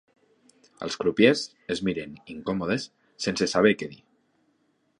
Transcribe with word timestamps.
Els 0.85 0.95
crupiers 1.01 1.43
es 1.75 1.83
miren, 1.89 2.15
incòmodes, 2.37 2.89
sense 3.27 3.49
saber 3.53 3.75
què 3.83 3.91
dir. 3.93 4.01